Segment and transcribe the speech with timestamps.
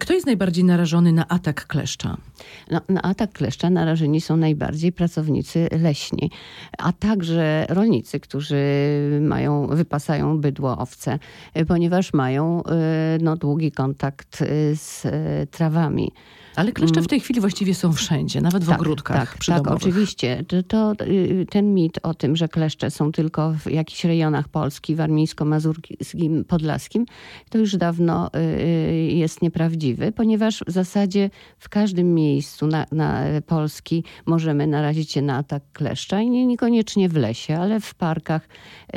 [0.00, 2.16] Kto jest najbardziej narażony na atak kleszcza?
[2.70, 6.30] No, na atak kleszcza narażeni są najbardziej pracownicy leśni,
[6.78, 8.64] a także rolnicy, którzy
[9.20, 11.18] mają, wypasają bydło, owce,
[11.68, 15.10] ponieważ mają y, no, długi kontakt y, z y,
[15.50, 16.12] trawami.
[16.56, 20.44] Ale kleszcze w tej chwili właściwie są wszędzie, nawet w Tak, ogródkach tak, tak, oczywiście.
[20.48, 24.96] To, to, y, ten mit o tym, że kleszcze są tylko w jakichś rejonach Polski,
[24.96, 27.06] warmińsko-mazurskim, podlaskim,
[27.50, 34.04] to już dawno y, jest nieprawdziwy, ponieważ w zasadzie w każdym miejscu na, na Polski
[34.26, 38.48] możemy narazić się na atak kleszcza i nie, niekoniecznie w lesie, ale w parkach,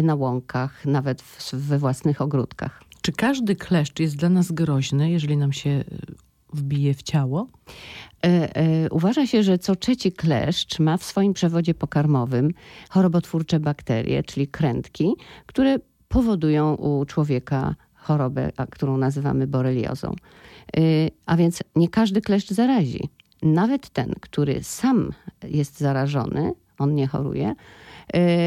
[0.03, 2.81] na łąkach, nawet w, we własnych ogródkach.
[3.01, 5.85] Czy każdy kleszcz jest dla nas groźny, jeżeli nam się y,
[6.55, 7.47] wbije w ciało?
[8.25, 12.51] E, e, Uważa się, że co trzeci kleszcz ma w swoim przewodzie pokarmowym
[12.89, 15.13] chorobotwórcze bakterie, czyli krętki,
[15.45, 20.15] które powodują u człowieka chorobę, którą nazywamy boreliozą.
[20.77, 20.81] E,
[21.25, 23.09] A więc nie każdy kleszcz zarazi.
[23.41, 25.11] Nawet ten, który sam
[25.43, 27.55] jest zarażony, on nie choruje,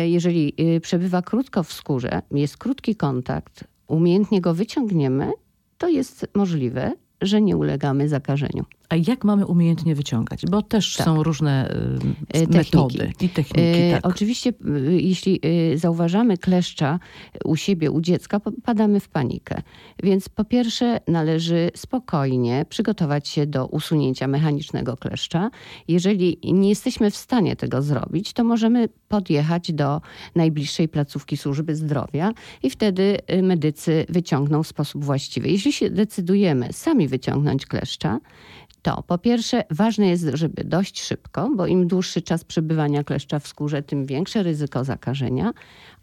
[0.05, 5.33] jeżeli przebywa krótko w skórze, jest krótki kontakt, umiejętnie go wyciągniemy,
[5.79, 8.65] to jest możliwe, że nie ulegamy zakażeniu.
[8.89, 10.43] A jak mamy umiejętnie wyciągać?
[10.51, 11.05] Bo też Tak.
[11.07, 11.75] są różne y,
[12.39, 13.27] E, metody techniki.
[13.27, 13.61] i techniki.
[13.69, 14.07] E, tak.
[14.07, 15.41] Oczywiście, y, jeśli
[15.73, 16.99] y, zauważamy kleszcza
[17.45, 19.63] u siebie, u dziecka, padamy w panikę.
[20.03, 25.51] Więc po pierwsze, należy spokojnie przygotować się do usunięcia mechanicznego kleszcza.
[25.89, 30.01] Jeżeli nie jesteśmy w stanie tego zrobić, to możemy podjechać do
[30.35, 32.33] najbliższej placówki służby zdrowia
[32.63, 35.49] i wtedy y, medycy wyciągną w sposób właściwy.
[35.49, 38.19] Jeśli się decydujemy sami wyciągnąć kleszcza,
[38.83, 43.49] to po pierwsze ważne jest, żeby dość szybko, bo im dłuższy czas przebywania kleszcza w
[43.49, 45.53] skórze, tym większe ryzyko zakażenia,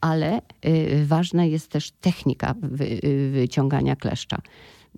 [0.02, 4.38] ale y, ważna jest też technika wy, y, wyciągania kleszcza.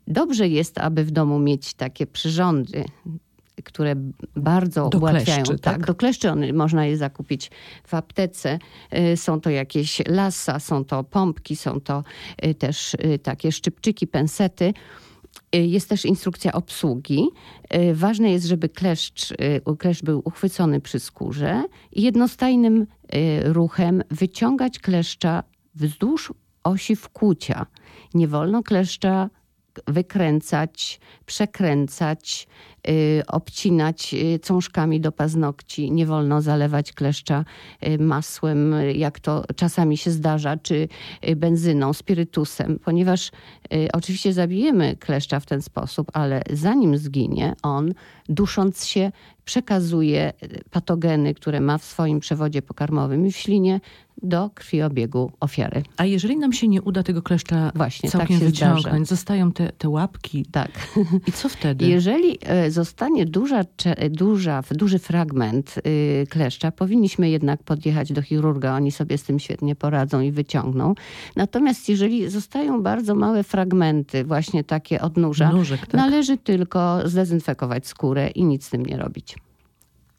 [0.07, 2.85] Dobrze jest, aby w domu mieć takie przyrządy,
[3.63, 3.95] które
[4.35, 5.43] bardzo Do ułatwiają.
[5.43, 5.85] kleszczy, tak?
[5.85, 7.51] do kleszczy one, można je zakupić
[7.87, 8.59] w aptece.
[9.13, 12.03] Y, Są to jakieś lasa, są to pompki, są to
[12.45, 14.73] y, też y, takie szczypczyki, pensety.
[15.55, 17.27] Y, Jest też instrukcja obsługi.
[17.75, 22.87] Y, Ważne jest, żeby kleszcz, y, kleszcz był uchwycony przy skórze i jednostajnym
[23.43, 25.43] ruchem wyciągać kleszcza
[25.75, 27.65] wzdłuż osi wkłucia.
[28.13, 29.29] Nie wolno kleszcza
[29.87, 32.47] wykręcać, przekręcać,
[32.89, 35.91] y, obcinać y, cążkami do paznokci.
[35.91, 37.45] Nie wolno zalewać kleszcza
[37.87, 40.87] y, masłem, jak to czasami się zdarza, czy
[41.35, 43.31] benzyną, spirytusem, ponieważ
[43.93, 47.93] oczywiście zabijemy kleszcza w ten sposób, ale zanim zginie, on
[48.29, 49.11] dusząc się
[49.45, 50.33] przekazuje
[50.71, 53.79] patogeny, które ma w swoim przewodzie pokarmowym i w ślinie
[54.23, 55.83] do krwiobiegu ofiary.
[55.97, 59.05] A jeżeli nam się nie uda tego kleszcza Właśnie, tak całkiem się wyciągnąć, zdarza.
[59.05, 60.45] zostają te, te łapki.
[60.51, 60.71] Tak.
[61.27, 61.87] I co wtedy?
[61.97, 68.75] Jeżeli e, zostanie duża, cze- duża, duży fragment y, kleszcza, powinniśmy jednak podjechać do chirurga.
[68.75, 70.95] Oni sobie z tym świetnie poradzą i wyciągną.
[71.35, 75.93] Natomiast jeżeli zostają bardzo małe fragmenty, właśnie takie odnóża, Nóżek, tak?
[75.93, 79.35] należy tylko zdezynfekować skórę i nic z tym nie robić.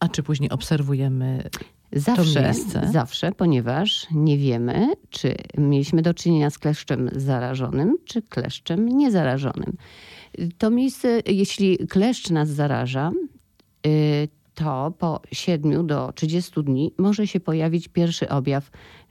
[0.01, 1.45] A czy później obserwujemy
[1.93, 2.53] Zawsze,
[2.93, 9.76] zawsze, ponieważ nie wiemy, czy mieliśmy do czynienia z kleszczem zarażonym, czy kleszczem niezarażonym.
[10.59, 13.10] To miejsce, jeśli kleszcz nas zaraża,
[13.87, 14.28] y,
[14.59, 18.71] to po 7 do 30 dni może się pojawić pierwszy objaw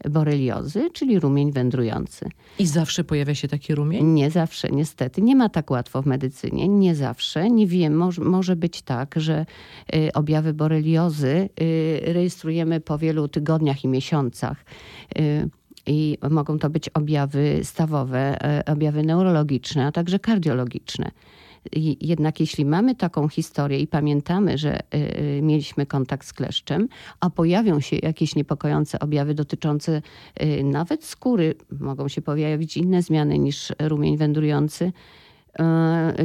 [0.09, 2.29] boreliozy, czyli rumień wędrujący.
[2.59, 4.05] I zawsze pojawia się taki rumień?
[4.05, 5.21] Nie zawsze, niestety.
[5.21, 6.67] Nie ma tak łatwo w medycynie.
[6.67, 7.49] Nie zawsze.
[7.49, 9.45] Nie wiem, może, może być tak, że
[9.95, 14.65] y, objawy boreliozy y, rejestrujemy po wielu tygodniach i miesiącach.
[15.19, 15.49] Y,
[15.85, 21.11] I mogą to być objawy stawowe, e, objawy neurologiczne, a także kardiologiczne.
[22.01, 24.97] Jednak jeśli mamy taką historię i pamiętamy, że y,
[25.37, 26.87] y, mieliśmy kontakt z kleszczem,
[27.19, 30.01] a pojawią się jakieś niepokojące objawy dotyczące
[30.41, 34.91] y, nawet skóry, mogą się pojawić inne zmiany niż rumień wędrujący,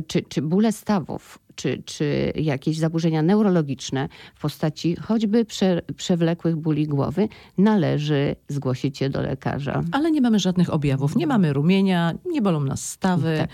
[0.07, 6.87] czy, czy bóle stawów, czy, czy jakieś zaburzenia neurologiczne w postaci choćby prze, przewlekłych bóli
[6.87, 7.29] głowy,
[7.59, 9.83] należy zgłosić je do lekarza.
[9.93, 11.17] Ale nie mamy żadnych objawów.
[11.17, 13.37] Nie mamy rumienia, nie bolą nas stawy.
[13.39, 13.51] Tak.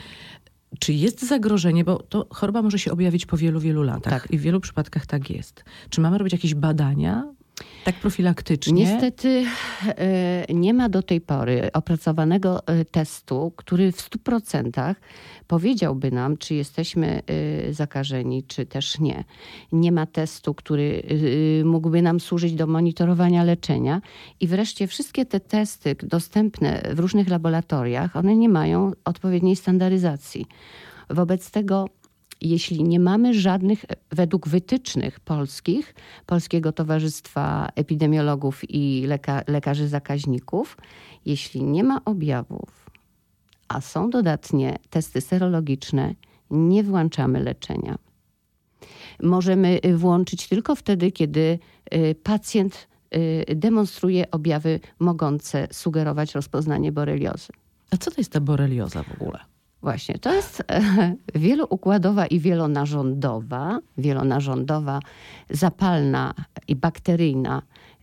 [0.79, 4.31] Czy jest zagrożenie, bo to choroba może się objawić po wielu, wielu latach Tak.
[4.31, 5.65] i w wielu przypadkach tak jest.
[5.91, 7.35] Czy mamy robić jakieś badania,
[7.85, 8.73] tak profilaktycznie?
[8.73, 9.45] Niestety
[9.87, 14.95] e, nie ma do tej pory opracowanego e, testu, który w 100%
[15.47, 19.25] powiedziałby nam, czy jesteśmy e, zakażeni, czy też nie.
[19.73, 21.03] Nie ma testu, który
[21.65, 24.01] mógłby nam służyć do monitorowania leczenia.
[24.41, 30.47] I wreszcie wszystkie te testy dostępne w różnych laboratoriach, one nie mają odpowiedniej standaryzacji.
[31.11, 31.87] Wobec tego
[32.41, 35.95] jeśli nie mamy żadnych, według wytycznych polskich,
[36.27, 40.77] Polskiego Towarzystwa Epidemiologów i leka, Lekarzy Zakaźników,
[41.27, 42.91] jeśli nie ma objawów,
[43.69, 46.15] a są dodatnie testy serologiczne,
[46.51, 47.99] nie włączamy leczenia.
[49.23, 51.59] Możemy y, włączyć tylko wtedy, kiedy
[51.95, 57.49] y, pacjent y, demonstruje objawy mogące sugerować rozpoznanie boreliozy.
[57.91, 59.39] A co to jest ta borelioza w ogóle?
[59.83, 65.01] Właśnie, to jest e, wieloukładowa i wielonarządowa, wielonarządowa,
[65.51, 66.35] zapalna
[66.69, 67.63] i bakteryjna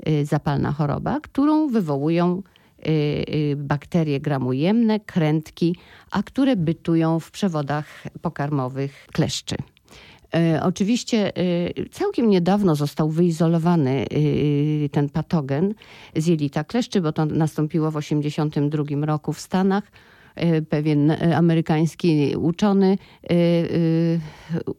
[0.10, 2.44] y, zapalna choroba, którą wywołują
[2.88, 5.76] y, bakterie gramujemne, krętki,
[6.12, 9.56] a które bytują w przewodach pokarmowych kleszczy.
[10.36, 14.06] E, Oczywiście e, całkiem niedawno został wyizolowany
[14.86, 15.74] e, ten patogen
[16.16, 19.92] z jelita kleszczy, bo to nastąpiło w 1982 roku w Stanach.
[20.36, 22.98] E, Pewien e, amerykański uczony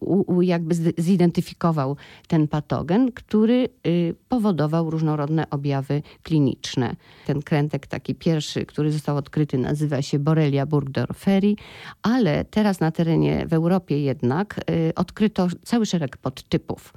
[0.01, 1.97] u- jakby zidentyfikował
[2.29, 3.69] ten patogen, który
[4.29, 6.97] powodował różnorodne objawy kliniczne.
[7.27, 11.57] Ten krętek taki pierwszy, który został odkryty nazywa się Borrelia burgdorferi,
[12.03, 16.95] ale teraz na terenie w Europie jednak y, odkryto cały szereg podtypów.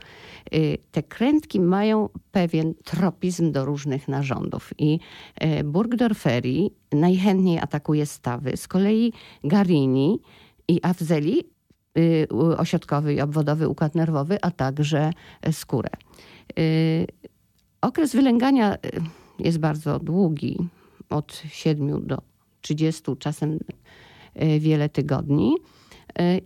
[0.53, 4.99] Y, Te krętki mają pewien tropizm do różnych narządów i
[5.59, 8.57] y, Burgdorferi najchętniej atakuje stawy.
[8.57, 9.13] Z kolei
[9.43, 10.19] Garini
[10.67, 11.43] i Afzeli
[11.97, 12.27] y,
[12.57, 15.13] ośrodkowy i obwodowy układ nerwowy, a także
[15.47, 15.89] y, skórę.
[16.59, 17.07] Y,
[17.81, 18.77] Okres wylęgania y,
[19.39, 20.57] jest bardzo długi,
[21.09, 22.17] od 7 do
[22.61, 23.59] 30, czasem
[24.59, 25.55] wiele tygodni.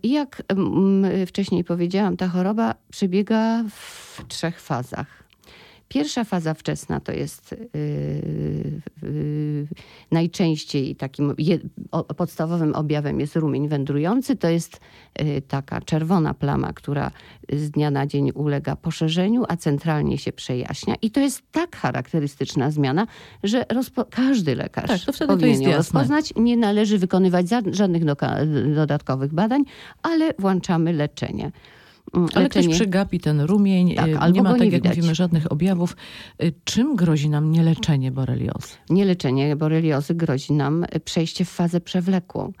[0.02, 5.23] I jak mm, wcześniej powiedziałam, ta choroba przebiega w trzech fazach.
[5.94, 9.66] Pierwsza faza wczesna to jest yy, yy,
[10.10, 11.34] najczęściej takim
[12.16, 14.36] podstawowym objawem jest rumień wędrujący.
[14.36, 14.80] To jest
[15.48, 17.10] taka czerwona plama, która
[17.52, 20.94] z dnia na dzień ulega poszerzeniu, a centralnie się przejaśnia.
[21.02, 23.06] I to jest tak charakterystyczna zmiana,
[23.42, 23.64] że
[24.10, 26.32] każdy lekarz Tak, to wtedy to powinien jest ją rozpoznać.
[26.36, 28.04] Nie należy wykonywać żadnych
[28.74, 29.64] dodatkowych badań,
[30.02, 31.52] ale włączamy leczenie.
[32.16, 34.96] Mm, Ale ktoś przegapi ten rumień, Tak, y, albo nie ma, tak nie jak widać.
[34.96, 35.96] mówimy, żadnych objawów.
[36.42, 38.74] Y, Czym grozi nam nieleczenie boreliozy?
[38.90, 42.52] Nieleczenie boreliozy grozi nam przejście w fazę przewlekłą.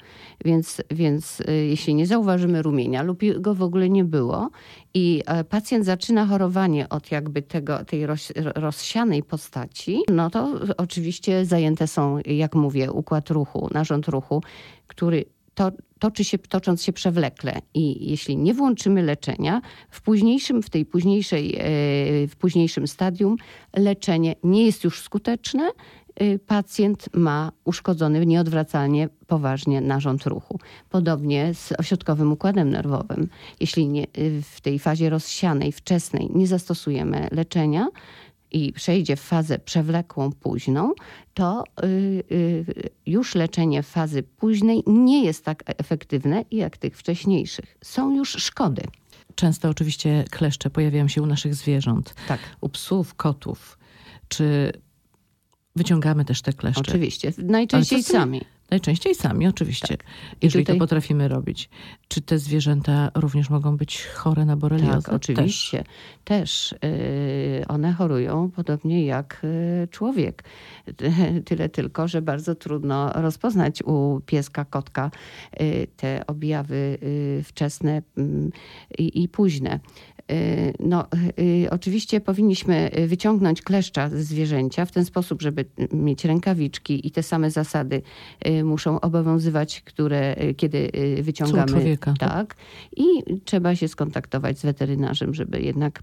[0.44, 4.50] Więc, więc y, jeśli nie zauważymy rumienia lub go w ogóle nie było
[4.94, 11.44] i e, pacjent zaczyna chorowanie od jakby tego, tej roz, rozsianej postaci, no to oczywiście
[11.46, 14.42] zajęte są, jak mówię, układ ruchu, narząd ruchu,
[14.86, 15.24] który
[15.54, 17.58] to, toczy się, tocząc się przewlekle.
[17.74, 19.60] I jeśli nie włączymy leczenia,
[19.90, 21.62] w późniejszym, w tej późniejszej, e,
[22.28, 23.36] w późniejszym stadium
[23.76, 25.70] leczenie nie jest już skuteczne,
[26.22, 30.58] y, pacjent ma uszkodzony nieodwracalnie poważnie narząd ruchu.
[30.90, 33.28] Podobnie z ośrodkowym układem nerwowym.
[33.60, 37.88] Jeśli nie, y, w tej fazie rozsianej, wczesnej nie zastosujemy leczenia
[38.54, 40.92] i przejdzie w fazę przewlekłą, późną,
[41.34, 41.86] to y,
[42.32, 47.78] y, już leczenie fazy późnej nie jest tak efektywne jak tych wcześniejszych.
[47.84, 48.82] Są już szkody.
[49.34, 52.40] Często oczywiście kleszcze pojawiają się u naszych zwierząt, Tak.
[52.60, 53.78] u psów, kotów.
[54.28, 54.72] Czy
[55.76, 56.80] wyciągamy też te kleszcze?
[56.80, 57.32] Oczywiście.
[57.38, 58.40] Najczęściej sami.
[58.70, 59.94] Najczęściej sami, oczywiście.
[59.94, 59.98] I
[60.42, 61.68] Jeżeli tutaj- to potrafimy robić.
[62.08, 65.02] Czy te zwierzęta również mogą być chore na boreliozę?
[65.02, 65.84] Tak, oczywiście.
[66.24, 70.44] Też, y, one chorują podobnie jak y, człowiek.
[71.44, 75.10] Tyle tylko, że bardzo trudno rozpoznać u pieska, kotka
[75.60, 78.50] y, te objawy y, wczesne mm,
[78.98, 79.80] i, późne.
[80.32, 81.06] Y, No,
[81.38, 87.22] y, oczywiście powinniśmy wyciągnąć kleszcza ze zwierzęcia w ten sposób, żeby mieć rękawiczki i te
[87.22, 88.02] same zasady
[88.64, 91.72] muszą obowiązywać, które y, kiedy y, wyciągamy.
[91.72, 92.14] człowieka.
[92.18, 92.54] Tak.
[92.96, 93.04] I
[93.44, 96.02] trzeba się skontaktować z weterynarzem, żeby jednak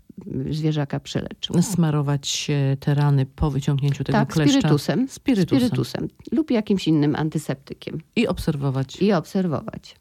[0.49, 1.61] zwierzaka przeleczył.
[1.61, 4.59] Smarować się te rany po wyciągnięciu tego Tak, kleszcza.
[4.59, 5.59] spirytusem, Spirytusem.
[5.59, 9.01] spirytusem lub jakimś innym antyseptykiem I obserwować.
[9.01, 9.95] i obserwować.